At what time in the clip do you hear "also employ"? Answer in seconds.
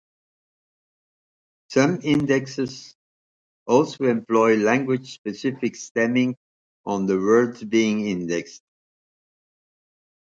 3.67-4.57